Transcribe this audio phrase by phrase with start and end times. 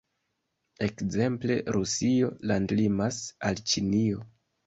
[0.85, 3.19] Ekzemple, Rusio landlimas
[3.51, 4.27] al Ĉinio.